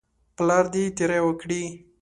[0.35, 1.63] پلار دې تیری وکړي.